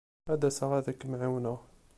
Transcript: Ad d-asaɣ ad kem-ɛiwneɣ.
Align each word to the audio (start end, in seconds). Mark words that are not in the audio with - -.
Ad 0.31 0.39
d-asaɣ 0.41 0.71
ad 0.77 0.87
kem-ɛiwneɣ. 0.99 1.59